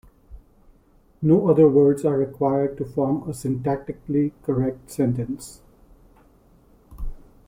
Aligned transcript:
No 1.21 1.47
other 1.47 1.67
words 1.69 2.03
are 2.05 2.17
required 2.17 2.75
to 2.79 2.85
form 2.85 3.17
a 3.29 3.33
syntactically 3.33 4.31
correct 4.41 4.89
sentence. 4.89 5.61